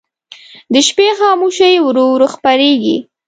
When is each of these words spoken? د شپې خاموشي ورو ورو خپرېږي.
د 0.73 0.75
شپې 0.87 1.07
خاموشي 1.19 1.71
ورو 1.85 2.05
ورو 2.13 2.27
خپرېږي. 2.35 2.97